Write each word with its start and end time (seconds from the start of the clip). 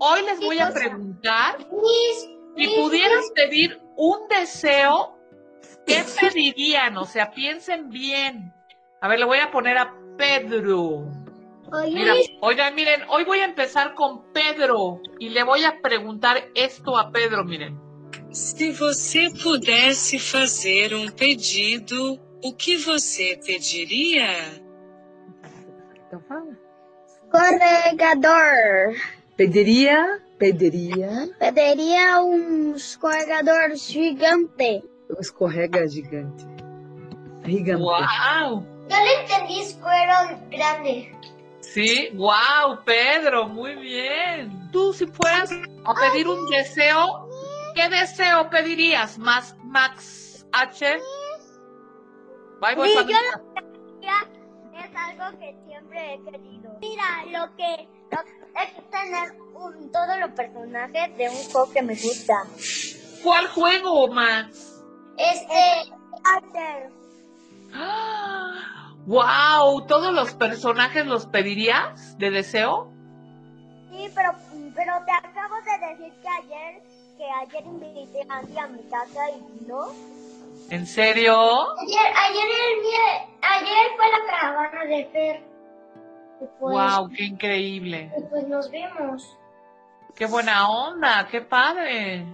hoy 0.00 0.22
les 0.22 0.40
voy 0.40 0.58
a 0.58 0.72
preguntar 0.72 1.58
si 2.56 2.66
pudieras 2.76 3.30
pedir 3.34 3.78
un 3.96 4.26
deseo, 4.28 5.16
¿qué 5.86 6.02
pedirían? 6.20 6.96
O 6.96 7.04
sea, 7.04 7.30
piensen 7.30 7.90
bien. 7.90 8.52
A 9.00 9.08
ver, 9.08 9.18
le 9.18 9.26
voy 9.26 9.38
a 9.38 9.50
poner 9.50 9.78
a 9.78 9.94
Pedro. 10.16 11.06
Mira, 11.92 12.14
oigan, 12.40 12.74
miren, 12.74 13.02
hoy 13.08 13.24
voy 13.24 13.38
a 13.40 13.44
empezar 13.44 13.94
con 13.94 14.32
Pedro 14.32 15.00
y 15.20 15.28
le 15.28 15.44
voy 15.44 15.64
a 15.64 15.80
preguntar 15.80 16.48
esto 16.54 16.98
a 16.98 17.12
Pedro, 17.12 17.44
miren. 17.44 17.78
Si 18.32 18.72
você 18.72 19.28
pudesse 19.42 20.18
fazer 20.18 20.94
um 20.94 21.08
pedido, 21.08 22.20
o 22.42 22.54
que 22.54 22.76
você 22.76 23.38
pediria? 23.44 24.28
Escorregador. 27.32 28.94
Pediria, 29.40 30.20
pediria. 30.38 31.30
Pediria 31.38 32.22
um 32.22 32.74
escorregador 32.74 33.74
gigante. 33.74 34.84
Um 35.08 35.18
escorrega 35.18 35.88
gigante. 35.88 36.44
Gigante. 37.46 37.82
¡Wow! 37.82 38.66
Yo 38.90 38.96
le 38.96 39.22
entendí 39.22 39.60
escuero 39.60 40.12
grande. 40.50 41.10
Sí, 41.60 42.10
wow, 42.16 42.84
Pedro, 42.84 43.48
muy 43.48 43.76
bien. 43.76 44.68
Tú 44.72 44.92
si 44.92 45.06
fueras 45.06 45.50
a 45.86 45.94
pedir 45.94 46.28
un 46.28 46.50
deseo, 46.50 47.26
¿qué 47.74 47.88
deseo 47.88 48.50
pedirías? 48.50 49.18
Más 49.18 49.56
Max 49.64 50.44
H. 50.52 50.98
Bye, 52.60 52.76
yo 52.76 52.84
familia. 52.94 53.42
Es 54.90 54.96
algo 54.96 55.38
que 55.38 55.54
siempre 55.66 56.14
he 56.14 56.24
querido. 56.24 56.76
Mira, 56.80 57.24
lo 57.26 57.54
que, 57.56 57.88
lo 58.10 58.18
es 58.60 58.90
tener 58.90 59.40
un, 59.54 59.92
todos 59.92 60.18
los 60.18 60.30
personajes 60.30 61.16
de 61.16 61.28
un 61.28 61.36
juego 61.36 61.72
que 61.72 61.82
me 61.82 61.94
gusta. 61.94 62.42
¿Cuál 63.22 63.46
juego, 63.48 64.08
Max? 64.08 64.82
Este, 65.16 65.92
Arthur. 66.24 66.92
¡Wow! 69.06 69.86
¿Todos 69.86 70.12
los 70.12 70.34
personajes 70.34 71.06
los 71.06 71.26
pedirías 71.26 72.18
de 72.18 72.30
deseo? 72.30 72.92
Sí, 73.90 74.10
pero, 74.14 74.32
pero 74.74 74.92
te 75.04 75.12
acabo 75.12 75.56
de 75.62 75.86
decir 75.86 76.12
que 76.20 76.28
ayer, 76.28 76.82
que 77.16 77.30
ayer 77.30 77.66
invité 77.66 78.26
a 78.28 78.38
Andy 78.38 78.58
a 78.58 78.66
mi 78.66 78.82
casa 78.88 79.30
y 79.30 79.66
no. 79.66 79.88
¿En 80.70 80.86
serio? 80.86 81.36
Ayer, 81.78 82.12
ayer, 82.16 82.46
el 82.46 83.29
ayer 83.42 83.86
fue 83.96 84.06
la 84.10 84.26
caravana 84.30 84.84
de 84.84 85.04
Fer. 85.06 85.50
Y 86.40 86.46
pues, 86.58 86.74
¡Wow! 86.74 87.10
¡Qué 87.14 87.24
increíble! 87.24 88.12
pues 88.30 88.48
nos 88.48 88.70
vimos. 88.70 89.38
¡Qué 90.14 90.26
buena 90.26 90.68
onda! 90.68 91.28
¡Qué 91.30 91.40
padre! 91.40 92.26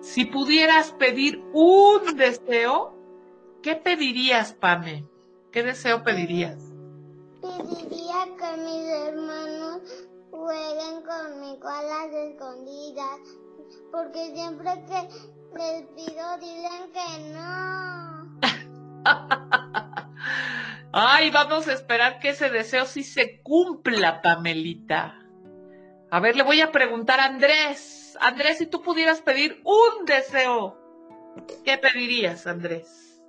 Si 0.00 0.24
pudieras 0.24 0.92
pedir 0.92 1.42
un 1.52 2.16
deseo, 2.16 2.94
¿qué 3.62 3.76
pedirías, 3.76 4.52
Pame? 4.52 5.06
¿Qué 5.52 5.62
deseo 5.62 6.02
pedirías? 6.02 6.72
Pediría 7.40 8.24
que 8.36 8.56
mis 8.62 8.88
hermanos 8.88 10.08
jueguen 10.30 11.02
conmigo 11.02 11.68
a 11.68 11.82
las 11.82 12.12
escondidas, 12.12 13.20
porque 13.92 14.34
siempre 14.34 14.84
que 14.86 15.08
les 15.56 15.82
pido 15.94 16.38
dicen 16.38 16.90
que 16.92 17.08
no. 17.32 18.22
Ay, 20.92 21.30
vamos 21.30 21.68
a 21.68 21.72
esperar 21.72 22.18
que 22.18 22.30
ese 22.30 22.50
deseo 22.50 22.84
sí 22.84 23.02
se 23.02 23.40
cumpla, 23.40 24.20
Pamelita. 24.20 25.18
A 26.10 26.20
ver, 26.20 26.36
le 26.36 26.42
voy 26.42 26.60
a 26.60 26.70
preguntar 26.70 27.18
a 27.18 27.24
Andrés. 27.24 28.18
Andrés, 28.20 28.58
si 28.58 28.66
tú 28.66 28.82
pudieras 28.82 29.22
pedir 29.22 29.62
un 29.64 30.04
deseo, 30.04 30.76
¿qué 31.64 31.78
pedirías, 31.78 32.46
Andrés? 32.46 33.22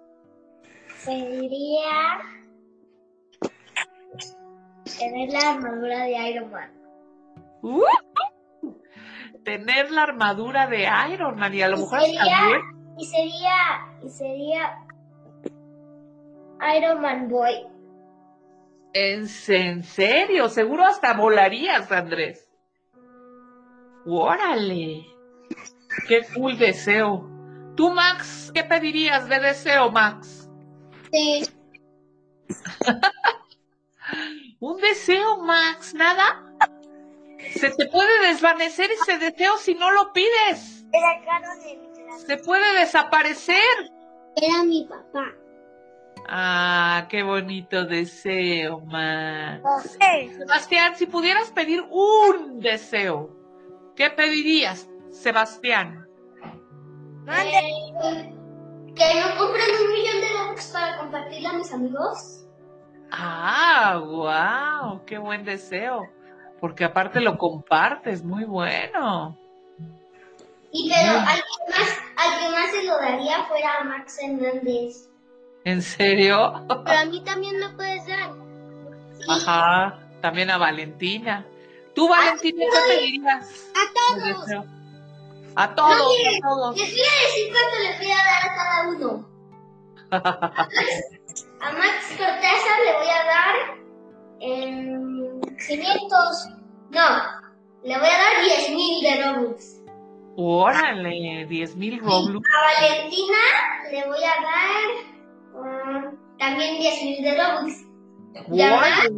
Pediría 1.06 2.19
tener 5.00 5.30
la 5.30 5.51
armadura 5.51 6.03
de 6.03 6.30
Iron 6.30 6.51
Man. 6.51 6.72
¡Uh! 7.62 7.84
Tener 9.45 9.90
la 9.91 10.03
armadura 10.03 10.68
de 10.68 10.88
Iron 11.13 11.38
Man 11.38 11.53
y 11.53 11.62
a 11.62 11.69
lo 11.69 11.78
Y 11.78 11.80
mejor 11.80 12.01
sería-. 12.01 12.62
Y 12.97 13.06
sería, 13.06 13.56
y 14.03 14.09
sería 14.09 14.82
Iron 16.78 17.01
Man 17.01 17.29
Boy. 17.29 17.68
¿En, 18.94 19.28
en 19.47 19.84
serio? 19.84 20.50
Seguro 20.50 20.85
hasta 20.85 21.13
volarías, 21.13 21.91
Andrés. 21.91 22.50
¡Órale! 24.06 25.06
¡Qué 26.07 26.22
cool 26.35 26.57
deseo! 26.57 27.29
Tú, 27.75 27.90
Max, 27.90 28.51
¿qué 28.53 28.63
pedirías 28.63 29.28
de 29.29 29.40
deseo, 29.40 29.91
Max? 29.91 30.50
Sí. 31.12 31.44
Un 34.59 34.80
deseo, 34.80 35.38
Max, 35.38 35.94
¿nada? 35.94 36.44
Se 37.56 37.72
te 37.72 37.88
puede 37.88 38.28
desvanecer 38.28 38.90
ese 38.91 39.18
deseo 39.18 39.57
si 39.57 39.75
no 39.75 39.91
lo 39.91 40.13
pides. 40.13 40.85
Era 40.94 41.22
caro 41.25 41.47
de 41.63 41.78
mi. 41.78 41.94
Se 42.25 42.38
puede 42.38 42.80
desaparecer. 42.80 43.91
Era 44.35 44.63
mi 44.63 44.88
papá. 44.88 45.34
Ah, 46.28 47.07
qué 47.09 47.23
bonito 47.23 47.85
deseo, 47.85 48.79
Max. 48.81 49.97
Sebastián, 50.38 50.95
si 50.95 51.06
pudieras 51.06 51.51
pedir 51.51 51.84
un 51.89 52.59
deseo, 52.59 53.29
¿qué 53.95 54.09
pedirías, 54.09 54.89
Sebastián? 55.12 56.07
Eh, 57.28 58.33
que 58.95 59.06
me 59.06 59.38
compren 59.38 59.66
un 59.81 59.91
millón 59.91 60.22
de 60.22 60.33
likes 60.33 60.63
para 60.72 60.97
compartirla 60.97 61.50
a 61.50 61.53
mis 61.53 61.73
amigos. 61.73 62.45
Ah, 63.12 64.01
wow, 64.03 65.06
qué 65.06 65.17
buen 65.17 65.44
deseo. 65.45 66.09
Porque 66.59 66.83
aparte 66.85 67.19
lo 67.19 67.38
compartes, 67.38 68.23
muy 68.23 68.45
bueno. 68.45 69.38
Y 70.72 70.89
pero 70.89 71.19
al 71.19 71.35
que 71.35 71.79
más, 71.79 72.00
al 72.17 72.39
que 72.39 72.50
más 72.50 72.72
se 72.72 72.83
lo 72.83 72.97
daría 72.97 73.44
fuera 73.44 73.79
a 73.79 73.83
Max 73.83 74.17
Hernández. 74.22 75.09
¿En 75.66 75.81
serio? 75.81 76.66
Pero 76.68 77.00
a 77.00 77.06
mí 77.06 77.22
también 77.22 77.57
me 77.59 77.69
puedes 77.69 78.06
dar. 78.07 78.31
Ajá, 79.29 80.00
también 80.22 80.50
a 80.50 80.57
Valentina. 80.57 81.46
¿Tú, 81.96 82.09
Valentina, 82.09 82.66
qué 82.72 82.96
pedirías? 82.96 83.72
A 83.75 84.16
deseo? 84.16 84.66
A 85.56 85.75
todos, 85.75 85.94
a 85.96 86.40
todos. 86.41 86.78
Les 86.78 86.91
voy 86.91 87.01
a 87.01 87.28
decir 87.28 87.51
cuánto 87.51 87.78
les 87.79 87.97
voy 88.00 88.12
a 88.12 88.18
dar 88.18 88.41
a 88.44 88.56
cada 88.56 88.90
uno. 88.90 89.29
A 91.62 91.72
Max 91.72 92.07
Cortázar 92.18 92.80
le 92.85 92.94
voy 92.97 93.07
a 93.07 93.24
dar 93.24 93.56
em, 94.41 95.41
500. 95.41 96.50
No, 96.91 97.07
le 97.84 97.97
voy 97.97 98.07
a 98.07 98.18
dar 98.18 98.44
10.000 98.44 99.01
de 99.01 99.24
Robux. 99.24 99.84
Órale, 100.35 101.45
10 101.45 101.75
mil 101.75 102.00
Roblox. 102.00 102.50
A 102.50 102.81
Valentina 102.81 103.38
le 103.91 104.07
voy 104.07 104.24
a 104.24 104.41
dar 104.41 105.12
también 106.44 106.76
10.000 106.76 107.24
de 107.24 107.38
Robux. 107.42 107.74
Y 108.52 108.62
a 108.62 108.76
Max, 108.76 109.09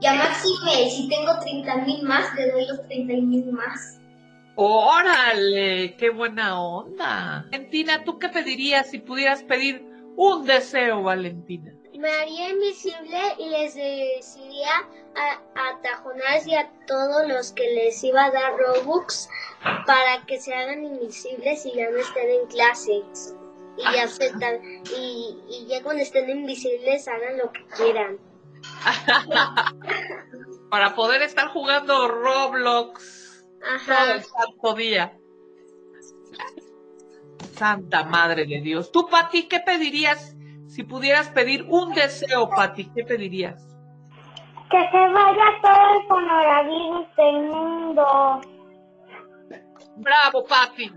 y 0.00 0.06
a 0.06 0.14
Max 0.14 0.42
si, 0.42 1.08
tengo 1.08 1.32
30.000 1.32 2.02
más, 2.02 2.34
le 2.34 2.50
doy 2.50 2.66
los 2.66 2.80
30.000 2.80 3.52
más. 3.52 4.00
Órale, 4.56 5.96
qué 5.96 6.10
buena 6.10 6.60
onda. 6.60 7.44
Valentina, 7.50 8.02
¿tú 8.04 8.18
qué 8.18 8.28
pedirías 8.28 8.90
si 8.90 8.98
pudieras 8.98 9.44
pedir 9.44 9.86
un 10.16 10.44
deseo, 10.44 11.02
Valentina? 11.02 11.72
Me 11.96 12.10
haría 12.10 12.48
invisible 12.50 13.18
y 13.38 13.50
les 13.50 13.74
decidiría 13.74 14.70
a, 15.14 15.32
a 15.54 15.80
Tajonás 15.82 16.46
y 16.46 16.54
a 16.54 16.70
todos 16.86 17.28
los 17.28 17.52
que 17.52 17.70
les 17.74 18.02
iba 18.02 18.24
a 18.24 18.30
dar 18.30 18.56
Robux 18.56 19.28
para 19.86 20.24
que 20.26 20.40
se 20.40 20.54
hagan 20.54 20.84
invisibles 20.84 21.66
y 21.66 21.74
ya 21.74 21.90
no 21.90 21.98
estén 21.98 22.30
en 22.30 22.46
clases. 22.46 23.34
Y 23.76 23.82
ya, 23.96 24.08
se 24.08 24.30
tan- 24.32 24.60
y, 24.96 25.38
y 25.48 25.66
ya 25.68 25.82
cuando 25.82 26.02
estén 26.02 26.28
invisibles 26.28 27.06
hagan 27.08 27.38
lo 27.38 27.50
que 27.52 27.64
quieran. 27.76 28.18
Para 30.70 30.94
poder 30.94 31.22
estar 31.22 31.48
jugando 31.48 32.08
Roblox 32.08 33.44
todo 33.60 33.94
Ajá. 33.94 34.12
el 34.14 34.22
santo 34.22 34.74
día. 34.74 35.16
Santa 37.54 38.04
Madre 38.04 38.46
de 38.46 38.60
Dios. 38.60 38.92
Tú, 38.92 39.08
Pati, 39.08 39.48
¿qué 39.48 39.60
pedirías 39.60 40.34
si 40.68 40.82
pudieras 40.84 41.28
pedir 41.30 41.66
un 41.68 41.92
deseo, 41.92 42.48
Pati? 42.48 42.90
¿Qué 42.94 43.04
pedirías? 43.04 43.66
Que 44.70 44.78
se 44.90 44.98
vaya 45.12 45.44
todo 45.62 46.00
el 46.00 46.06
coronavirus 46.06 47.06
del 47.16 47.42
mundo. 47.48 48.40
Bravo, 49.96 50.44
Pati. 50.44 50.90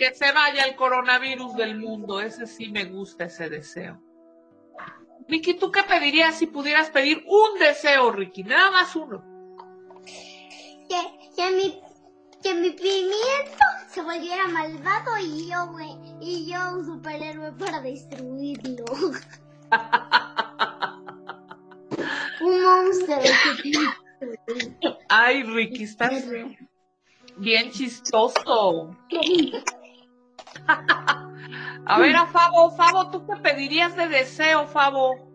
Que 0.00 0.12
se 0.14 0.32
vaya 0.32 0.64
el 0.64 0.74
coronavirus 0.76 1.56
del 1.56 1.78
mundo. 1.78 2.22
Ese 2.22 2.46
sí 2.46 2.70
me 2.70 2.86
gusta, 2.86 3.24
ese 3.24 3.50
deseo. 3.50 4.00
Ricky, 5.28 5.52
¿tú 5.52 5.70
qué 5.70 5.82
pedirías 5.82 6.36
si 6.36 6.46
pudieras 6.46 6.88
pedir 6.88 7.22
un 7.26 7.58
deseo, 7.58 8.10
Ricky? 8.10 8.42
Nada 8.42 8.70
más 8.70 8.96
uno. 8.96 9.22
Que, 10.88 10.96
que 11.36 11.50
mi 11.50 11.78
que 12.42 12.54
mi 12.54 12.70
pimiento 12.70 13.58
se 13.90 14.00
volviera 14.00 14.48
malvado 14.48 15.18
y 15.18 15.50
yo, 15.50 15.66
güey, 15.66 15.94
y 16.22 16.50
yo 16.50 16.72
un 16.72 16.86
superhéroe 16.86 17.52
para 17.52 17.82
destruirlo. 17.82 18.86
un 22.40 22.62
monstruo. 22.62 23.18
Ay, 25.10 25.42
Ricky, 25.42 25.82
estás 25.82 26.24
bien 27.36 27.70
chistoso. 27.70 28.96
A 31.86 31.98
ver, 31.98 32.14
a 32.14 32.26
Fabo, 32.26 32.70
Fabo, 32.76 33.10
¿tú 33.10 33.26
qué 33.26 33.36
pedirías 33.40 33.96
de 33.96 34.08
deseo, 34.08 34.66
Fabo? 34.66 35.28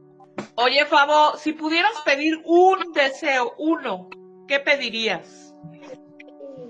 Oye, 0.55 0.85
Fabo, 0.85 1.37
si 1.37 1.53
pudieras 1.53 1.91
pedir 2.05 2.41
un 2.45 2.93
deseo, 2.93 3.53
uno, 3.57 4.09
¿qué 4.47 4.59
pedirías? 4.59 5.53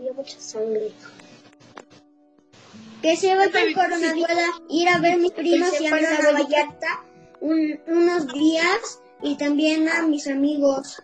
dio 0.02 0.14
mucha 0.14 0.40
sangre. 0.40 0.92
Que 3.02 3.16
se 3.16 3.36
vaya 3.36 3.52
coronavirus, 3.52 4.62
ir 4.70 4.90
a 4.90 5.00
ver 5.00 5.14
a 5.14 5.18
mis 5.18 5.32
primos 5.32 5.80
y 5.80 5.88
a 5.88 5.96
mi 5.96 6.02
Vallarta 6.02 7.04
un, 7.40 7.80
unos 7.88 8.28
días 8.34 9.02
y 9.22 9.36
también 9.38 9.88
a 9.90 10.02
mis 10.04 10.28
amigos. 10.28 11.02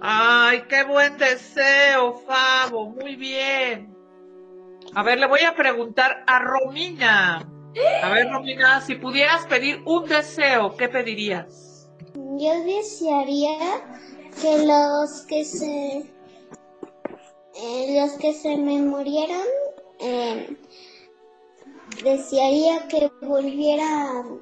Ay, 0.00 0.62
qué 0.68 0.84
buen 0.84 1.16
deseo, 1.16 2.18
Fabo, 2.26 2.90
muy 2.90 3.16
bien. 3.16 3.95
A 4.96 5.02
ver, 5.02 5.18
le 5.18 5.26
voy 5.26 5.40
a 5.40 5.54
preguntar 5.54 6.24
a 6.26 6.38
Romina. 6.38 7.46
A 8.02 8.08
ver, 8.08 8.30
Romina, 8.30 8.80
si 8.80 8.94
pudieras 8.94 9.44
pedir 9.44 9.82
un 9.84 10.08
deseo, 10.08 10.74
¿qué 10.74 10.88
pedirías? 10.88 11.90
Yo 12.14 12.64
desearía 12.64 13.58
que 14.40 14.64
los 14.64 15.26
que 15.26 15.44
se 15.44 15.98
eh, 17.58 18.00
los 18.00 18.12
que 18.12 18.32
se 18.32 18.56
me 18.56 18.80
murieron 18.80 19.44
eh, 20.00 20.56
desearía 22.02 22.88
que 22.88 23.10
volvieran 23.20 24.40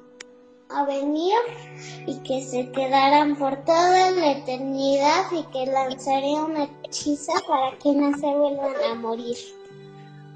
a 0.69 0.85
venir 0.85 1.35
y 2.07 2.17
que 2.19 2.41
se 2.41 2.71
quedaran 2.71 3.35
por 3.35 3.57
toda 3.65 4.09
la 4.11 4.31
eternidad 4.31 5.25
y 5.33 5.43
que 5.51 5.69
lanzaría 5.69 6.43
una 6.43 6.69
hechiza 6.85 7.33
para 7.45 7.77
que 7.77 7.91
no 7.91 8.17
se 8.17 8.27
vuelvan 8.27 8.73
a 8.89 8.95
morir. 8.95 9.35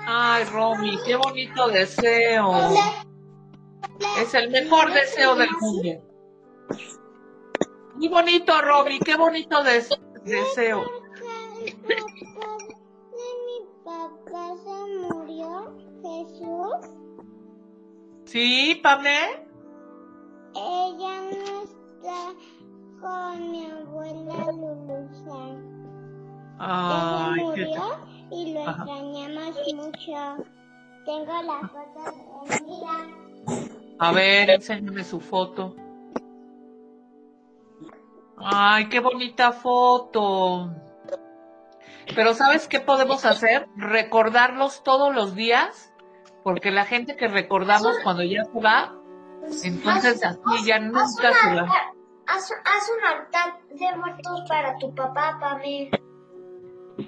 Ay, 0.06 0.44
Romy, 0.46 0.98
qué 1.06 1.16
bonito 1.16 1.68
deseo. 1.68 2.54
Es 4.19 4.34
el 4.34 4.50
mejor 4.50 4.92
deseo 4.94 5.36
del 5.36 5.50
mundo. 5.60 6.04
Muy 7.96 8.07
bonito, 8.07 8.62
Romy, 8.62 9.00
qué 9.00 9.16
bonito 9.18 9.63
des 9.63 9.90
deseo. 10.24 10.84
mi 13.46 13.60
papá 13.84 14.56
se 14.63 14.78
murió, 15.07 15.75
Jesús. 16.02 16.95
Sí, 18.25 18.80
Pamé. 18.81 19.45
Ella 20.56 21.22
no 21.22 21.63
está 21.63 22.34
con 23.02 23.52
mi 23.52 23.69
abuela 23.69 24.52
Lulusa. 24.52 25.40
Ella 26.57 27.34
Ay, 27.34 27.42
qué... 27.56 28.09
y 28.31 28.54
lo 28.54 28.62
Ajá. 28.62 28.84
extrañamos 28.84 29.56
mucho. 29.76 30.46
Tengo 31.06 31.42
la 31.42 31.68
foto 31.68 32.04
de. 32.48 33.70
A 34.00 34.12
ver, 34.12 34.50
enséñame 34.50 35.04
su 35.04 35.20
foto. 35.20 35.76
Ay, 38.38 38.88
qué 38.90 39.00
bonita 39.00 39.52
foto. 39.52 40.70
Pero 42.16 42.34
¿sabes 42.34 42.68
qué 42.68 42.80
podemos 42.80 43.26
hacer? 43.26 43.68
Recordarlos 43.76 44.84
todos 44.84 45.14
los 45.14 45.36
días, 45.36 45.94
porque 46.44 46.72
la 46.72 46.86
gente 46.86 47.16
que 47.16 47.28
recordamos 47.28 47.98
cuando 48.04 48.24
ya 48.24 48.46
se 48.46 48.60
va, 48.60 48.96
entonces 49.64 50.24
así 50.24 50.66
ya 50.66 50.80
nunca 50.80 51.34
se 51.34 51.56
va. 51.56 51.68
Haz, 52.28 52.52
haz 52.52 52.92
un 52.98 53.06
altar 53.06 53.60
de 53.70 53.98
muertos 53.98 54.42
para 54.48 54.78
tu 54.78 54.94
papá, 54.94 55.38
Pamela. 55.40 55.99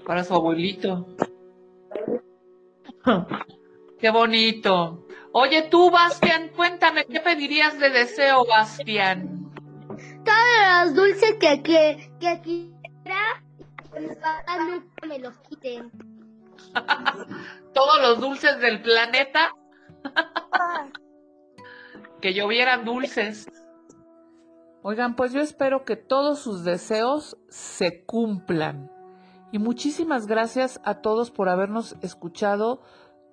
Para 0.06 0.24
su 0.24 0.34
abuelito. 0.34 1.08
Qué 4.00 4.10
bonito. 4.10 5.06
Oye, 5.34 5.64
tú, 5.64 5.90
Bastian, 5.92 6.50
cuéntame, 6.50 7.06
¿qué 7.06 7.20
pedirías 7.22 7.80
de 7.80 7.90
deseo, 7.90 8.46
Bastian? 8.46 9.50
Todos 10.26 10.86
los 10.86 10.96
dulces 10.96 11.36
que, 11.40 11.62
que, 11.62 12.12
que 12.20 12.42
quiera, 12.42 13.44
que 13.94 14.00
mis 14.02 14.16
papás 14.18 14.60
nunca 14.68 15.08
me 15.08 15.20
los 15.20 15.38
quiten. 15.40 15.92
Todos 17.74 18.02
los 18.02 18.20
dulces 18.20 18.60
del 18.60 18.82
planeta. 18.82 19.54
que 22.22 22.34
llovieran 22.34 22.84
dulces. 22.84 23.48
Oigan, 24.84 25.16
pues 25.16 25.32
yo 25.32 25.42
espero 25.42 25.86
que 25.86 25.96
todos 25.96 26.40
sus 26.40 26.64
deseos 26.64 27.38
se 27.50 28.04
cumplan. 28.04 28.90
Y 29.52 29.60
muchísimas 29.60 30.28
gracias 30.28 30.80
a 30.84 31.02
todos 31.02 31.32
por 31.32 31.50
habernos 31.50 31.98
escuchado 32.02 32.82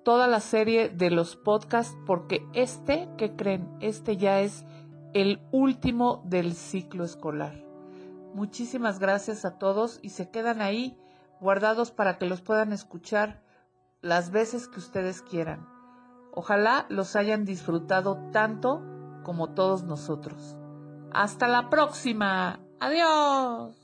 toda 0.03 0.27
la 0.27 0.39
serie 0.39 0.89
de 0.89 1.11
los 1.11 1.35
podcasts, 1.35 1.95
porque 2.05 2.45
este, 2.53 3.09
¿qué 3.17 3.35
creen? 3.35 3.69
Este 3.79 4.17
ya 4.17 4.41
es 4.41 4.65
el 5.13 5.41
último 5.51 6.21
del 6.25 6.53
ciclo 6.55 7.03
escolar. 7.03 7.63
Muchísimas 8.33 8.99
gracias 8.99 9.45
a 9.45 9.57
todos 9.57 9.99
y 10.01 10.09
se 10.09 10.29
quedan 10.29 10.61
ahí 10.61 10.97
guardados 11.39 11.91
para 11.91 12.17
que 12.17 12.25
los 12.25 12.41
puedan 12.41 12.73
escuchar 12.73 13.41
las 14.01 14.31
veces 14.31 14.67
que 14.67 14.79
ustedes 14.79 15.21
quieran. 15.21 15.67
Ojalá 16.33 16.85
los 16.89 17.15
hayan 17.15 17.43
disfrutado 17.45 18.17
tanto 18.31 18.81
como 19.23 19.53
todos 19.53 19.83
nosotros. 19.83 20.57
Hasta 21.11 21.47
la 21.47 21.69
próxima. 21.69 22.59
Adiós. 22.79 23.78